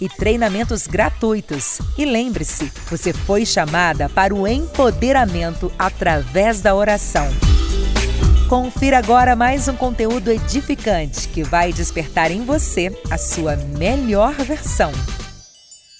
e 0.00 0.08
treinamentos 0.08 0.86
gratuitos. 0.86 1.78
E 1.96 2.04
lembre-se, 2.04 2.72
você 2.88 3.12
foi 3.12 3.44
chamada 3.44 4.08
para 4.08 4.34
o 4.34 4.46
empoderamento 4.46 5.72
através 5.78 6.60
da 6.60 6.74
oração. 6.74 7.26
Confira 8.48 8.98
agora 8.98 9.36
mais 9.36 9.68
um 9.68 9.76
conteúdo 9.76 10.30
edificante 10.30 11.28
que 11.28 11.42
vai 11.42 11.72
despertar 11.72 12.30
em 12.30 12.44
você 12.44 12.90
a 13.10 13.18
sua 13.18 13.56
melhor 13.56 14.32
versão. 14.32 14.90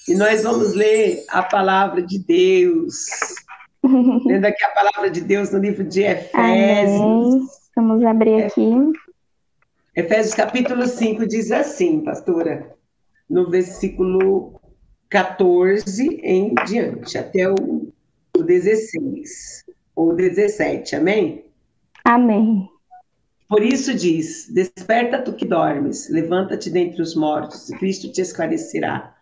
E 0.07 0.15
nós 0.15 0.41
vamos 0.41 0.73
ler 0.73 1.23
a 1.29 1.43
palavra 1.43 2.01
de 2.01 2.17
Deus. 2.17 3.05
Lendo 4.25 4.45
aqui 4.45 4.63
a 4.63 4.69
palavra 4.69 5.11
de 5.11 5.21
Deus 5.21 5.51
no 5.51 5.59
livro 5.59 5.83
de 5.83 6.01
Efésios. 6.01 6.33
Amém. 6.33 7.47
Vamos 7.75 8.03
abrir 8.03 8.43
aqui. 8.45 8.73
Efésios 9.95 10.33
capítulo 10.33 10.87
5 10.87 11.27
diz 11.27 11.51
assim, 11.51 12.01
pastora 12.01 12.78
no 13.29 13.49
versículo 13.49 14.59
14 15.09 16.19
em 16.23 16.53
diante, 16.65 17.17
até 17.17 17.49
o, 17.49 17.91
o 18.35 18.43
16 18.43 19.65
ou 19.95 20.15
17, 20.15 20.95
amém? 20.95 21.45
Amém. 22.03 22.69
Por 23.47 23.63
isso 23.63 23.93
diz: 23.93 24.47
Desperta 24.49 25.21
tu 25.21 25.33
que 25.33 25.45
dormes, 25.45 26.09
levanta-te 26.09 26.69
dentre 26.69 27.01
os 27.01 27.15
mortos, 27.15 27.69
e 27.69 27.77
Cristo 27.77 28.11
te 28.11 28.21
esclarecerá. 28.21 29.15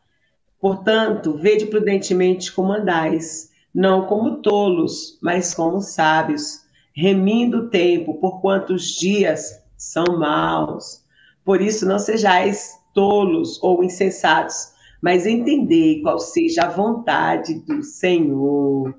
Portanto, 0.60 1.38
vede 1.38 1.66
prudentemente 1.68 2.52
como 2.52 2.74
andais, 2.74 3.52
não 3.74 4.06
como 4.06 4.42
tolos, 4.42 5.18
mas 5.22 5.54
como 5.54 5.82
sábios, 5.82 6.62
remindo 6.94 7.60
o 7.60 7.70
tempo, 7.70 8.16
porquanto 8.16 8.74
os 8.74 8.88
dias 8.88 9.64
são 9.78 10.04
maus. 10.18 11.06
Por 11.46 11.62
isso 11.62 11.86
não 11.86 12.00
sejais 12.00 12.74
tolos 12.98 13.62
ou 13.62 13.84
insensatos, 13.84 14.74
mas 15.00 15.28
entender 15.28 16.02
qual 16.02 16.18
seja 16.18 16.64
a 16.64 16.70
vontade 16.70 17.54
do 17.60 17.84
Senhor. 17.84 18.98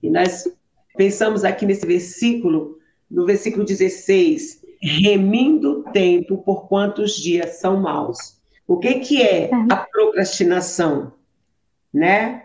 E 0.00 0.08
nós 0.08 0.44
pensamos 0.96 1.42
aqui 1.44 1.66
nesse 1.66 1.84
versículo, 1.84 2.78
no 3.10 3.26
versículo 3.26 3.64
16, 3.64 4.64
remindo 4.80 5.80
o 5.80 5.82
tempo 5.82 6.38
por 6.38 6.68
quantos 6.68 7.16
dias 7.16 7.56
são 7.56 7.80
maus. 7.80 8.40
O 8.68 8.78
que 8.78 9.00
que 9.00 9.20
é 9.20 9.50
a 9.68 9.76
procrastinação? 9.78 11.12
Né? 11.92 12.44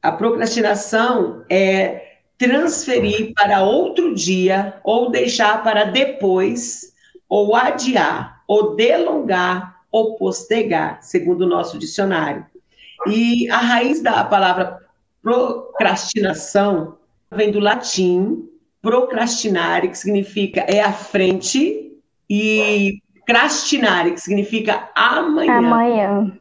A 0.00 0.10
procrastinação 0.10 1.44
é 1.50 2.20
transferir 2.38 3.34
para 3.34 3.62
outro 3.62 4.14
dia 4.14 4.80
ou 4.82 5.10
deixar 5.10 5.62
para 5.62 5.84
depois 5.84 6.94
ou 7.28 7.54
adiar 7.54 8.42
ou 8.48 8.74
delongar 8.74 9.75
ou 9.96 10.14
postergar, 10.14 10.98
segundo 11.00 11.46
o 11.46 11.48
nosso 11.48 11.78
dicionário. 11.78 12.44
E 13.06 13.48
a 13.48 13.56
raiz 13.56 14.02
da 14.02 14.22
palavra 14.24 14.78
procrastinação 15.22 16.98
vem 17.32 17.50
do 17.50 17.58
latim 17.58 18.46
procrastinare, 18.82 19.88
que 19.88 19.96
significa 19.96 20.60
é 20.68 20.82
à 20.82 20.92
frente, 20.92 21.92
e 22.28 23.00
crastinare, 23.26 24.12
que 24.12 24.20
significa 24.20 24.90
amanhã. 24.94 25.56
Amanhã. 25.56 26.38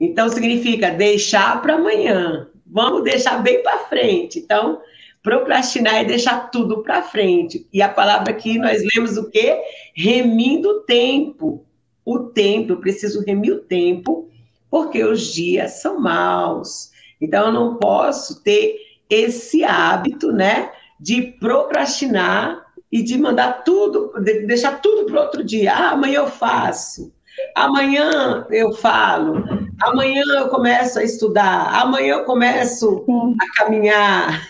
Então 0.00 0.28
significa 0.28 0.90
deixar 0.90 1.62
para 1.62 1.74
amanhã. 1.74 2.48
Vamos 2.66 3.04
deixar 3.04 3.40
bem 3.42 3.62
para 3.62 3.78
frente. 3.78 4.40
Então, 4.40 4.80
procrastinar 5.22 5.94
é 5.94 6.04
deixar 6.04 6.50
tudo 6.50 6.82
para 6.82 7.02
frente. 7.02 7.64
E 7.72 7.80
a 7.80 7.88
palavra 7.88 8.32
aqui 8.32 8.58
nós 8.58 8.82
lemos 8.92 9.16
o 9.16 9.30
quê? 9.30 9.56
Remindo 9.94 10.68
o 10.68 10.80
tempo 10.80 11.64
o 12.08 12.30
tempo, 12.30 12.72
eu 12.72 12.80
preciso 12.80 13.22
remir 13.22 13.52
o 13.52 13.60
tempo, 13.60 14.30
porque 14.70 15.04
os 15.04 15.26
dias 15.26 15.72
são 15.82 16.00
maus. 16.00 16.90
Então, 17.20 17.46
eu 17.46 17.52
não 17.52 17.74
posso 17.74 18.42
ter 18.42 18.76
esse 19.10 19.62
hábito, 19.62 20.32
né, 20.32 20.72
de 20.98 21.20
procrastinar 21.20 22.66
e 22.90 23.02
de 23.02 23.18
mandar 23.18 23.62
tudo, 23.62 24.12
de 24.22 24.46
deixar 24.46 24.80
tudo 24.80 25.04
para 25.04 25.20
outro 25.20 25.44
dia. 25.44 25.74
Ah, 25.74 25.90
amanhã 25.90 26.20
eu 26.20 26.28
faço. 26.28 27.12
Amanhã 27.54 28.46
eu 28.50 28.72
falo. 28.72 29.44
Amanhã 29.80 30.22
eu 30.38 30.48
começo 30.48 30.98
a 30.98 31.04
estudar. 31.04 31.74
Amanhã 31.74 32.16
eu 32.16 32.24
começo 32.24 33.04
a 33.40 33.62
caminhar. 33.62 34.48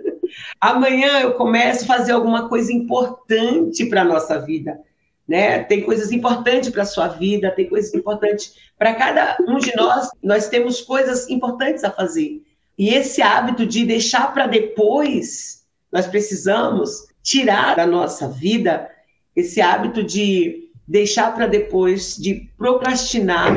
amanhã 0.58 1.20
eu 1.20 1.34
começo 1.34 1.84
a 1.84 1.96
fazer 1.96 2.12
alguma 2.12 2.48
coisa 2.48 2.72
importante 2.72 3.86
para 3.86 4.02
a 4.02 4.06
nossa 4.06 4.38
vida 4.38 4.80
né? 5.26 5.62
Tem 5.64 5.82
coisas 5.82 6.12
importantes 6.12 6.70
para 6.70 6.82
a 6.82 6.86
sua 6.86 7.08
vida, 7.08 7.50
tem 7.50 7.68
coisas 7.68 7.94
importantes 7.94 8.54
para 8.78 8.94
cada 8.94 9.36
um 9.48 9.58
de 9.58 9.74
nós. 9.76 10.08
Nós 10.22 10.48
temos 10.48 10.80
coisas 10.80 11.28
importantes 11.28 11.84
a 11.84 11.90
fazer. 11.90 12.42
E 12.76 12.90
esse 12.90 13.22
hábito 13.22 13.64
de 13.64 13.84
deixar 13.84 14.32
para 14.32 14.46
depois, 14.46 15.64
nós 15.90 16.06
precisamos 16.06 17.06
tirar 17.22 17.76
da 17.76 17.86
nossa 17.86 18.28
vida 18.28 18.90
esse 19.34 19.60
hábito 19.60 20.02
de 20.02 20.70
deixar 20.86 21.34
para 21.34 21.46
depois, 21.46 22.16
de 22.16 22.50
procrastinar 22.58 23.50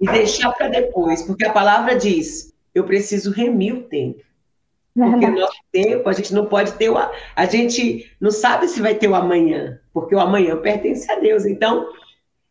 e 0.00 0.06
deixar 0.06 0.50
para 0.52 0.68
depois, 0.68 1.22
porque 1.22 1.44
a 1.44 1.52
palavra 1.52 1.96
diz: 1.96 2.54
eu 2.74 2.84
preciso 2.84 3.30
remir 3.30 3.74
o 3.74 3.82
tempo. 3.82 4.22
Porque 4.94 5.26
o 5.26 5.38
nosso 5.38 5.58
tempo, 5.70 6.08
a 6.08 6.12
gente 6.12 6.34
não 6.34 6.46
pode 6.46 6.72
ter 6.72 6.88
o. 6.88 6.96
A 6.98 7.46
gente 7.46 8.10
não 8.20 8.32
sabe 8.32 8.66
se 8.66 8.80
vai 8.80 8.94
ter 8.94 9.06
o 9.06 9.14
amanhã, 9.14 9.78
porque 10.00 10.14
o 10.14 10.20
amanhã 10.20 10.56
pertence 10.56 11.10
a 11.10 11.18
Deus. 11.18 11.44
Então, 11.44 11.88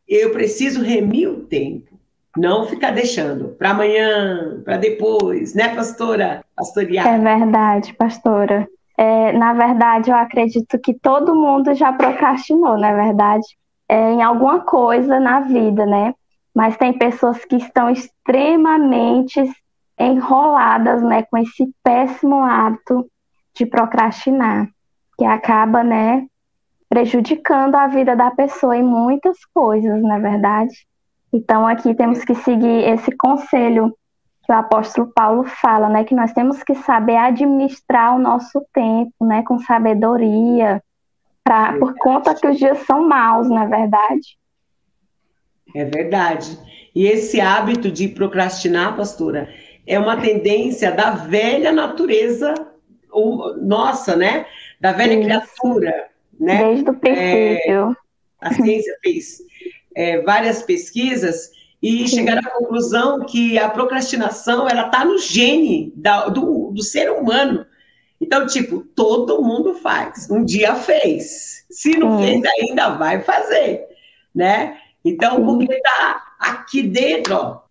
eu 0.08 0.32
preciso 0.32 0.82
remir 0.82 1.30
o 1.30 1.42
tempo, 1.42 1.98
não 2.36 2.66
ficar 2.66 2.92
deixando 2.92 3.50
para 3.50 3.72
amanhã, 3.72 4.62
para 4.64 4.78
depois, 4.78 5.54
né, 5.54 5.76
pastora? 5.76 6.44
Pastorear. 6.56 7.08
É 7.08 7.18
verdade, 7.18 7.94
pastora. 7.94 8.68
É, 8.98 9.32
na 9.32 9.54
verdade, 9.54 10.10
eu 10.10 10.16
acredito 10.16 10.80
que 10.80 10.94
todo 10.94 11.36
mundo 11.36 11.74
já 11.76 11.94
procrastinou, 11.94 12.78
na 12.78 12.90
é 12.90 12.96
verdade, 12.96 13.46
é, 13.88 14.12
em 14.12 14.24
alguma 14.24 14.62
coisa 14.62 15.20
na 15.20 15.42
vida, 15.42 15.86
né? 15.86 16.14
Mas 16.54 16.76
tem 16.78 16.98
pessoas 16.98 17.46
que 17.46 17.58
estão 17.58 17.90
extremamente 17.90 19.40
enroladas, 20.00 21.02
né, 21.04 21.24
com 21.24 21.38
esse 21.38 21.72
péssimo 21.84 22.44
hábito 22.44 23.08
de 23.56 23.66
procrastinar, 23.66 24.68
que 25.18 25.26
acaba, 25.26 25.84
né, 25.84 26.26
prejudicando 26.90 27.76
a 27.76 27.88
vida 27.88 28.16
da 28.16 28.32
pessoa 28.32 28.76
em 28.76 28.84
muitas 28.84 29.38
coisas, 29.54 30.02
na 30.02 30.18
é 30.18 30.20
verdade. 30.20 30.88
Então 31.32 31.68
aqui 31.68 31.94
temos 31.94 32.24
que 32.24 32.34
seguir 32.36 32.88
esse 32.90 33.12
conselho 33.18 33.96
que 34.46 34.52
o 34.52 34.56
apóstolo 34.56 35.12
Paulo 35.14 35.44
fala, 35.44 35.90
né, 35.90 36.06
que 36.06 36.16
nós 36.16 36.32
temos 36.32 36.64
que 36.64 36.74
saber 36.74 37.18
administrar 37.18 38.16
o 38.16 38.20
nosso 38.20 38.66
tempo, 38.74 39.14
né, 39.26 39.44
com 39.44 39.60
sabedoria, 39.60 40.82
pra, 41.44 41.78
por 41.78 41.94
conta 41.98 42.34
que 42.34 42.48
os 42.48 42.58
dias 42.58 42.80
são 42.80 43.06
maus, 43.06 43.50
na 43.50 43.66
é 43.66 43.68
verdade. 43.68 44.38
É 45.76 45.84
verdade. 45.84 46.58
E 46.96 47.06
esse 47.06 47.42
hábito 47.42 47.92
de 47.92 48.08
procrastinar, 48.08 48.96
pastora, 48.96 49.50
é 49.86 50.00
uma 50.00 50.18
tendência 50.18 50.92
da 50.92 51.12
velha 51.12 51.72
natureza 51.72 52.54
nossa, 53.62 54.16
né? 54.16 54.46
Da 54.80 54.92
velha 54.92 55.14
Isso. 55.14 55.24
criatura, 55.24 56.10
né? 56.40 56.64
Desde 56.64 56.90
o 56.90 56.94
princípio. 56.94 57.92
É, 57.92 57.96
a 58.40 58.54
ciência 58.54 58.98
fez 59.02 59.42
é, 59.96 60.22
várias 60.22 60.62
pesquisas 60.62 61.52
e 61.82 62.08
chegaram 62.08 62.42
à 62.42 62.52
conclusão 62.52 63.26
que 63.26 63.58
a 63.58 63.70
procrastinação 63.70 64.68
ela 64.68 64.88
está 64.88 65.06
no 65.06 65.18
gene 65.18 65.92
da, 65.96 66.28
do, 66.28 66.72
do 66.72 66.84
ser 66.84 67.12
humano. 67.12 67.66
Então, 68.20 68.48
tipo, 68.48 68.82
todo 68.96 69.44
mundo 69.44 69.76
faz. 69.76 70.30
Um 70.30 70.44
dia 70.44 70.76
fez. 70.76 71.66
Se 71.70 71.98
não 71.98 72.20
fez 72.20 72.42
ainda, 72.46 72.90
vai 72.90 73.22
fazer, 73.22 73.86
né? 74.34 74.78
Então, 75.06 75.46
porque 75.46 75.72
está 75.72 76.24
aqui 76.40 76.82
dentro, 76.82 77.36
ó, 77.36 77.62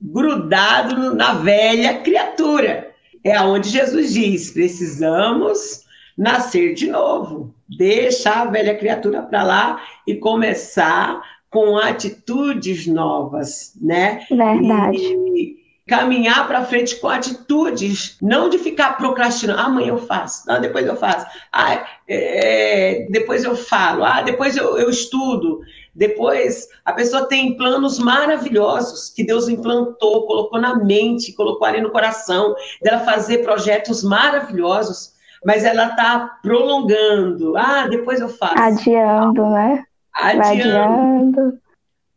grudado 0.00 1.14
na 1.14 1.34
velha 1.34 2.00
criatura. 2.00 2.94
É 3.24 3.34
aonde 3.34 3.70
Jesus 3.70 4.12
diz: 4.12 4.50
precisamos 4.50 5.85
nascer 6.16 6.74
de 6.74 6.86
novo, 6.86 7.54
deixar 7.68 8.42
a 8.46 8.50
velha 8.50 8.76
criatura 8.76 9.22
para 9.22 9.42
lá 9.42 9.82
e 10.06 10.14
começar 10.14 11.20
com 11.50 11.76
atitudes 11.76 12.86
novas, 12.86 13.72
né? 13.80 14.26
Verdade. 14.30 14.98
E 14.98 15.66
caminhar 15.86 16.46
para 16.48 16.64
frente 16.64 16.96
com 16.96 17.08
atitudes, 17.08 18.16
não 18.20 18.48
de 18.48 18.58
ficar 18.58 18.96
procrastinando. 18.96 19.60
Ah, 19.60 19.66
amanhã 19.66 19.88
eu 19.88 19.98
faço, 19.98 20.50
ah, 20.50 20.58
depois 20.58 20.86
eu 20.86 20.96
faço, 20.96 21.26
ah, 21.52 21.86
é, 22.08 23.06
depois 23.10 23.44
eu 23.44 23.54
falo, 23.54 24.04
ah, 24.04 24.22
depois 24.22 24.56
eu, 24.56 24.76
eu 24.78 24.90
estudo. 24.90 25.60
Depois, 25.94 26.68
a 26.84 26.92
pessoa 26.92 27.24
tem 27.24 27.56
planos 27.56 27.98
maravilhosos 27.98 29.08
que 29.08 29.24
Deus 29.24 29.48
implantou, 29.48 30.26
colocou 30.26 30.60
na 30.60 30.76
mente, 30.76 31.32
colocou 31.32 31.66
ali 31.66 31.80
no 31.80 31.90
coração, 31.90 32.54
dela 32.82 32.98
fazer 32.98 33.38
projetos 33.38 34.04
maravilhosos, 34.04 35.15
mas 35.46 35.64
ela 35.64 35.90
está 35.90 36.40
prolongando. 36.42 37.56
Ah, 37.56 37.86
depois 37.86 38.20
eu 38.20 38.28
faço. 38.28 38.58
Adiando, 38.58 39.48
né? 39.48 39.84
Adiando. 40.12 40.50
Adiando. 40.50 41.58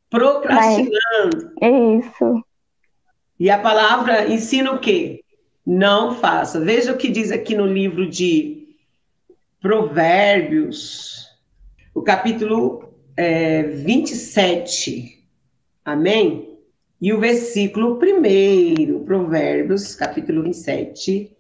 Procrastinando. 0.10 1.52
Mas, 1.62 2.06
isso. 2.06 2.44
E 3.40 3.52
a 3.52 3.60
palavra 3.60 4.28
ensina 4.28 4.72
o 4.72 4.80
quê? 4.80 5.24
Não 5.64 6.16
faça. 6.16 6.60
Veja 6.60 6.92
o 6.92 6.98
que 6.98 7.08
diz 7.08 7.32
aqui 7.32 7.54
no 7.54 7.68
livro 7.68 8.10
de 8.10 8.68
Provérbios, 9.62 11.28
o 11.94 12.02
capítulo 12.02 12.96
é, 13.16 13.62
27. 13.62 15.24
Amém? 15.86 16.58
E 17.00 17.14
o 17.14 17.20
versículo 17.20 17.98
primeiro, 18.00 19.02
Provérbios, 19.02 19.94
capítulo 19.94 20.42
27, 20.42 21.38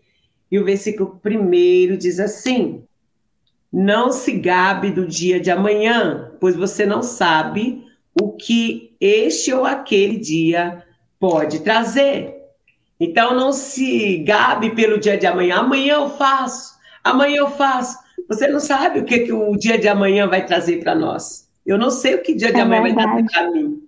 e 0.51 0.59
o 0.59 0.65
versículo 0.65 1.19
primeiro 1.21 1.97
diz 1.97 2.19
assim: 2.19 2.83
Não 3.71 4.11
se 4.11 4.33
gabe 4.33 4.91
do 4.91 5.07
dia 5.07 5.39
de 5.39 5.51
amanhã, 5.51 6.31
pois 6.39 6.55
você 6.55 6.85
não 6.85 7.01
sabe 7.01 7.85
o 8.19 8.33
que 8.33 8.95
este 8.99 9.53
ou 9.53 9.65
aquele 9.65 10.17
dia 10.17 10.83
Pode 11.19 11.59
trazer. 11.59 12.33
Então 12.97 13.35
não 13.35 13.51
se 13.51 14.19
gabe 14.19 14.73
pelo 14.73 14.97
dia 14.97 15.17
de 15.17 15.27
amanhã. 15.27 15.57
Amanhã 15.57 15.95
eu 15.95 16.09
faço, 16.09 16.75
amanhã 17.03 17.39
eu 17.39 17.51
faço. 17.51 17.97
Você 18.27 18.47
não 18.47 18.59
sabe 18.59 18.99
o 18.99 19.05
que, 19.05 19.19
que 19.19 19.33
o 19.33 19.55
dia 19.57 19.77
de 19.77 19.87
amanhã 19.87 20.27
vai 20.27 20.45
trazer 20.45 20.81
para 20.81 20.95
nós. 20.95 21.49
Eu 21.65 21.77
não 21.77 21.89
sei 21.89 22.15
o 22.15 22.21
que 22.21 22.31
o 22.31 22.37
dia 22.37 22.51
de 22.53 22.59
é 22.59 22.61
amanhã 22.61 22.83
verdade. 22.83 23.07
vai 23.11 23.23
trazer 23.23 23.31
para 23.31 23.51
mim. 23.51 23.83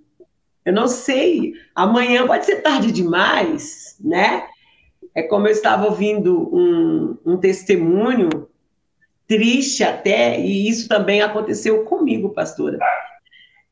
Eu 0.66 0.74
não 0.74 0.88
sei. 0.88 1.54
Amanhã 1.74 2.28
pode 2.28 2.46
ser 2.46 2.58
tarde 2.58 2.92
demais, 2.92 3.96
né? 4.00 4.46
É 5.14 5.22
como 5.22 5.48
eu 5.48 5.52
estava 5.52 5.86
ouvindo 5.86 6.50
um, 6.56 7.18
um 7.26 7.38
testemunho 7.38 8.48
triste 9.28 9.84
até, 9.84 10.40
e 10.40 10.68
isso 10.68 10.88
também 10.88 11.22
aconteceu 11.22 11.84
comigo, 11.86 12.30
pastora. 12.30 12.78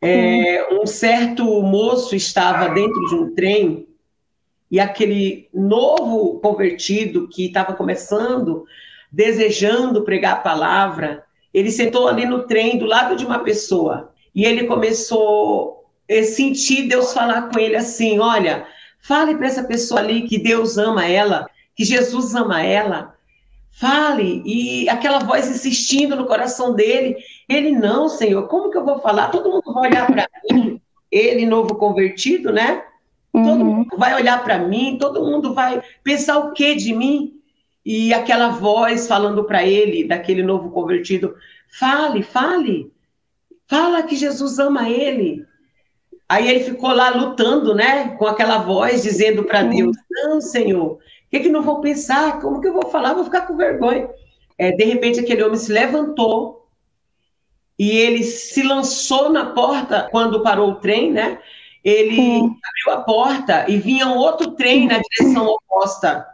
É, 0.02 0.68
um 0.72 0.86
certo 0.86 1.44
moço 1.62 2.16
estava 2.16 2.70
dentro 2.70 3.06
de 3.08 3.16
um 3.16 3.36
trem 3.36 3.86
e 4.72 4.80
aquele 4.80 5.50
novo 5.54 6.40
convertido 6.40 7.28
que 7.28 7.48
estava 7.48 7.74
começando, 7.74 8.66
desejando 9.12 10.04
pregar 10.04 10.34
a 10.34 10.42
palavra, 10.42 11.24
ele 11.54 11.72
sentou 11.72 12.08
ali 12.08 12.26
no 12.26 12.44
trem 12.44 12.78
do 12.78 12.86
lado 12.86 13.16
de 13.16 13.26
uma 13.26 13.40
pessoa 13.40 14.14
e 14.34 14.46
ele 14.46 14.66
começou 14.66 15.86
a 16.10 16.24
sentir 16.24 16.88
Deus 16.88 17.14
falar 17.14 17.50
com 17.50 17.60
ele 17.60 17.76
assim: 17.76 18.20
Olha, 18.20 18.66
fale 19.02 19.36
para 19.36 19.48
essa 19.48 19.64
pessoa 19.64 20.00
ali 20.00 20.28
que 20.28 20.38
Deus 20.38 20.78
ama 20.78 21.06
ela, 21.06 21.50
que 21.76 21.84
Jesus 21.84 22.36
ama 22.36 22.62
ela. 22.62 23.16
Fale, 23.72 24.42
e 24.46 24.90
aquela 24.90 25.20
voz 25.20 25.48
insistindo 25.48 26.16
no 26.16 26.26
coração 26.26 26.74
dele, 26.74 27.16
ele, 27.48 27.72
não, 27.72 28.10
Senhor, 28.10 28.48
como 28.48 28.70
que 28.70 28.78
eu 28.78 28.84
vou 28.84 29.00
falar? 29.00 29.30
Todo 29.30 29.50
mundo 29.50 29.74
vai 29.74 29.90
olhar 29.90 30.08
para 30.08 30.28
mim, 30.52 30.82
ele 31.10 31.46
novo 31.46 31.76
convertido, 31.76 32.52
né? 32.52 32.84
Todo 33.32 33.60
uhum. 33.60 33.66
mundo 33.76 33.98
vai 33.98 34.16
olhar 34.16 34.44
para 34.44 34.58
mim, 34.58 34.98
todo 35.00 35.24
mundo 35.24 35.54
vai 35.54 35.82
pensar 36.04 36.40
o 36.40 36.52
que 36.52 36.76
de 36.76 36.94
mim? 36.94 37.40
E 37.86 38.14
aquela 38.14 38.50
voz 38.50 39.08
falando 39.08 39.44
para 39.44 39.66
ele, 39.66 40.04
daquele 40.04 40.44
novo 40.44 40.72
convertido, 40.72 41.36
fale, 41.72 42.24
fale, 42.24 42.92
fala 43.68 44.04
que 44.04 44.16
Jesus 44.16 44.60
ama 44.60 44.90
ele. 44.90 45.46
Aí 46.30 46.48
ele 46.48 46.64
ficou 46.64 46.92
lá 46.92 47.10
lutando, 47.10 47.74
né, 47.74 48.16
com 48.18 48.28
aquela 48.28 48.60
voz 48.60 49.02
dizendo 49.02 49.44
para 49.44 49.64
Deus: 49.64 49.98
Não, 50.10 50.40
Senhor, 50.40 50.92
o 50.94 51.00
que, 51.32 51.40
que 51.40 51.50
não 51.50 51.64
vou 51.64 51.82
pensar? 51.82 52.40
Como 52.40 52.62
que 52.62 52.68
eu 52.68 52.74
vou 52.74 52.90
falar? 52.92 53.16
Vou 53.16 53.24
ficar 53.24 53.48
com 53.48 53.58
vergonha. 53.58 54.08
É, 54.56 54.72
de 54.72 54.84
repente, 54.84 55.20
aquele 55.20 55.44
homem 55.44 55.58
se 55.58 55.72
levantou, 55.72 56.60
e 57.80 57.92
ele 57.92 58.24
se 58.24 58.62
lançou 58.62 59.30
na 59.30 59.46
porta 59.48 60.10
quando 60.12 60.44
parou 60.44 60.72
o 60.72 60.76
trem, 60.76 61.14
né? 61.14 61.40
Ele 61.82 62.16
Sim. 62.18 62.38
abriu 62.44 63.00
a 63.00 63.04
porta 63.04 63.66
e 63.70 63.78
vinha 63.78 64.06
um 64.06 64.18
outro 64.18 64.52
trem 64.52 64.86
na 64.86 65.00
direção 65.00 65.48
oposta. 65.48 66.28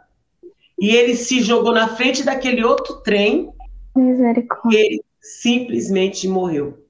E 0.76 0.90
ele 0.90 1.14
se 1.14 1.40
jogou 1.40 1.72
na 1.72 1.86
frente 1.86 2.24
daquele 2.24 2.64
outro 2.64 2.96
trem. 2.96 3.48
Misericórdia. 3.94 4.76
E 4.76 4.82
ele 4.84 5.04
simplesmente 5.20 6.26
morreu. 6.26 6.84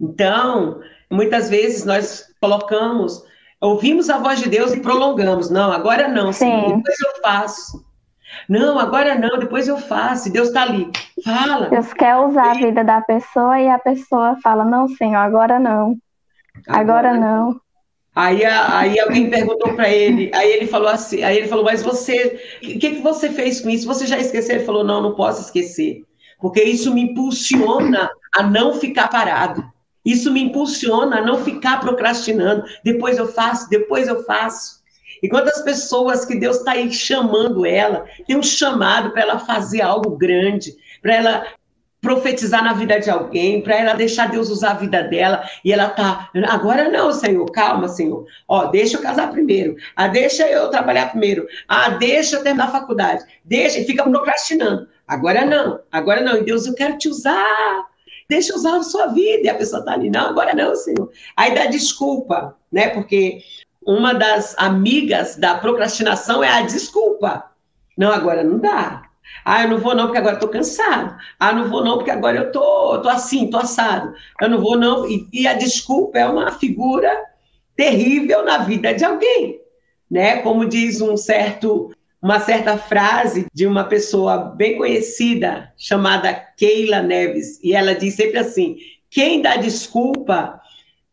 Então, 0.00 0.80
muitas 1.12 1.50
vezes 1.50 1.84
nós 1.84 2.24
colocamos, 2.40 3.22
ouvimos 3.60 4.08
a 4.08 4.18
voz 4.18 4.40
de 4.40 4.48
Deus 4.48 4.72
e 4.72 4.80
prolongamos. 4.80 5.50
Não, 5.50 5.70
agora 5.70 6.08
não, 6.08 6.32
Senhor, 6.32 6.76
depois 6.76 7.00
eu 7.00 7.22
faço. 7.22 7.84
Não, 8.48 8.78
agora 8.78 9.14
não, 9.14 9.38
depois 9.38 9.68
eu 9.68 9.76
faço. 9.76 10.32
Deus 10.32 10.48
está 10.48 10.62
ali. 10.62 10.90
Fala. 11.22 11.68
Deus 11.68 11.92
quer 11.92 12.16
usar 12.16 12.52
a 12.52 12.54
vida 12.54 12.82
da 12.82 13.00
pessoa 13.02 13.60
e 13.60 13.68
a 13.68 13.78
pessoa 13.78 14.36
fala: 14.42 14.64
Não, 14.64 14.88
Senhor, 14.88 15.18
agora 15.18 15.60
não. 15.60 15.96
Agora, 16.66 17.10
agora 17.10 17.14
não. 17.14 17.60
Aí, 18.14 18.44
aí 18.44 19.00
alguém 19.00 19.30
perguntou 19.30 19.74
para 19.74 19.88
ele, 19.88 20.30
aí 20.34 20.52
ele 20.52 20.66
falou 20.66 20.88
assim, 20.88 21.22
aí 21.22 21.38
ele 21.38 21.48
falou, 21.48 21.64
mas 21.64 21.82
você, 21.82 22.38
o 22.62 22.78
que, 22.78 22.96
que 22.96 23.00
você 23.00 23.30
fez 23.30 23.62
com 23.62 23.70
isso? 23.70 23.86
Você 23.86 24.06
já 24.06 24.18
esqueceu? 24.18 24.56
Ele 24.56 24.66
falou, 24.66 24.84
não, 24.84 25.00
não 25.00 25.14
posso 25.14 25.40
esquecer, 25.40 26.02
porque 26.38 26.62
isso 26.62 26.92
me 26.92 27.00
impulsiona 27.00 28.10
a 28.36 28.42
não 28.42 28.74
ficar 28.74 29.08
parado. 29.08 29.64
Isso 30.04 30.32
me 30.32 30.42
impulsiona 30.42 31.18
a 31.18 31.24
não 31.24 31.44
ficar 31.44 31.80
procrastinando. 31.80 32.64
Depois 32.84 33.18
eu 33.18 33.28
faço, 33.28 33.68
depois 33.68 34.08
eu 34.08 34.24
faço. 34.24 34.82
E 35.22 35.28
quantas 35.28 35.62
pessoas 35.62 36.24
que 36.24 36.34
Deus 36.34 36.58
está 36.58 36.72
aí 36.72 36.92
chamando 36.92 37.64
ela, 37.64 38.04
tem 38.26 38.36
um 38.36 38.42
chamado 38.42 39.12
para 39.12 39.22
ela 39.22 39.38
fazer 39.38 39.80
algo 39.80 40.16
grande, 40.16 40.74
para 41.00 41.14
ela 41.14 41.46
profetizar 42.00 42.64
na 42.64 42.72
vida 42.72 42.98
de 42.98 43.08
alguém, 43.08 43.62
para 43.62 43.76
ela 43.76 43.94
deixar 43.94 44.28
Deus 44.28 44.50
usar 44.50 44.72
a 44.72 44.74
vida 44.74 45.04
dela, 45.04 45.48
e 45.64 45.72
ela 45.72 45.88
tá, 45.88 46.28
agora 46.48 46.88
não, 46.88 47.12
Senhor, 47.12 47.48
calma, 47.52 47.86
Senhor. 47.86 48.26
Ó, 48.48 48.66
deixa 48.66 48.96
eu 48.96 49.00
casar 49.00 49.30
primeiro. 49.30 49.76
Ah, 49.94 50.08
deixa 50.08 50.48
eu 50.48 50.68
trabalhar 50.68 51.10
primeiro. 51.10 51.46
Ah, 51.68 51.90
deixa 51.90 52.36
eu 52.36 52.42
terminar 52.42 52.64
a 52.64 52.72
faculdade. 52.72 53.24
Deixa, 53.44 53.78
e 53.78 53.84
fica 53.84 54.02
procrastinando. 54.02 54.88
Agora 55.06 55.44
não, 55.44 55.78
agora 55.92 56.20
não. 56.20 56.38
E 56.38 56.44
Deus, 56.44 56.66
eu 56.66 56.74
quero 56.74 56.98
te 56.98 57.08
usar. 57.08 57.86
Deixa 58.28 58.54
usar 58.54 58.76
a 58.76 58.82
sua 58.82 59.06
vida. 59.08 59.42
E 59.44 59.48
a 59.48 59.54
pessoa 59.54 59.84
tá 59.84 59.92
ali, 59.92 60.10
não, 60.10 60.28
agora 60.28 60.54
não, 60.54 60.74
Senhor. 60.74 61.10
Aí 61.36 61.54
dá 61.54 61.66
desculpa, 61.66 62.56
né? 62.70 62.88
Porque 62.88 63.42
uma 63.84 64.14
das 64.14 64.54
amigas 64.58 65.36
da 65.36 65.56
procrastinação 65.56 66.42
é 66.42 66.48
a 66.48 66.62
desculpa. 66.62 67.50
Não, 67.96 68.10
agora 68.10 68.42
não 68.42 68.58
dá. 68.58 69.02
Ah, 69.44 69.62
eu 69.62 69.70
não 69.70 69.78
vou 69.78 69.94
não 69.94 70.04
porque 70.04 70.18
agora 70.18 70.34
estou 70.34 70.48
cansado. 70.48 71.16
Ah, 71.38 71.52
não 71.52 71.68
vou 71.68 71.84
não 71.84 71.96
porque 71.96 72.10
agora 72.10 72.38
eu 72.38 72.52
tô, 72.52 73.00
tô 73.00 73.08
assim, 73.08 73.50
tô 73.50 73.58
assado. 73.58 74.14
Eu 74.40 74.48
não 74.48 74.60
vou 74.60 74.76
não. 74.76 75.06
E, 75.08 75.28
e, 75.32 75.46
a 75.46 75.54
desculpa 75.54 76.18
é 76.18 76.26
uma 76.26 76.52
figura 76.52 77.10
terrível 77.76 78.44
na 78.44 78.58
vida 78.58 78.94
de 78.94 79.04
alguém, 79.04 79.60
né? 80.10 80.38
Como 80.42 80.66
diz 80.66 81.00
um 81.00 81.16
certo, 81.16 81.92
uma 82.22 82.38
certa 82.38 82.78
frase 82.78 83.46
de 83.52 83.66
uma 83.66 83.84
pessoa 83.84 84.38
bem 84.38 84.78
conhecida 84.78 85.72
chamada 85.76 86.32
Keila 86.56 87.02
Neves, 87.02 87.58
e 87.62 87.74
ela 87.74 87.94
diz 87.94 88.14
sempre 88.14 88.38
assim: 88.38 88.76
quem 89.10 89.42
dá 89.42 89.56
desculpa 89.56 90.60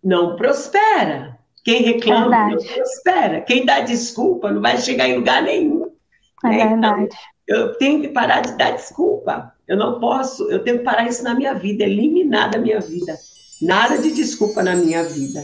não 0.03 0.35
prospera. 0.35 1.37
Quem 1.65 1.81
reclama 1.81 2.49
não 2.49 2.57
prospera. 2.57 3.41
Quem 3.41 3.65
dá 3.65 3.81
desculpa 3.81 4.51
não 4.51 4.61
vai 4.61 4.77
chegar 4.77 5.09
em 5.09 5.17
lugar 5.17 5.41
nenhum. 5.41 5.91
É 6.45 6.49
né? 6.49 6.67
verdade. 6.67 7.03
Então, 7.03 7.17
eu 7.47 7.75
tenho 7.77 7.99
que 8.01 8.09
parar 8.09 8.41
de 8.41 8.55
dar 8.57 8.71
desculpa. 8.71 9.51
Eu 9.67 9.75
não 9.75 9.99
posso, 9.99 10.49
eu 10.51 10.63
tenho 10.63 10.79
que 10.79 10.83
parar 10.83 11.07
isso 11.07 11.23
na 11.23 11.33
minha 11.33 11.53
vida, 11.53 11.83
eliminar 11.83 12.51
da 12.51 12.59
minha 12.59 12.79
vida. 12.79 13.17
Nada 13.61 13.97
de 13.97 14.11
desculpa 14.11 14.63
na 14.63 14.75
minha 14.75 15.03
vida. 15.03 15.43